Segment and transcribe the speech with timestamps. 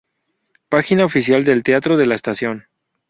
[0.67, 2.65] Página oficial del Teatro de la Estación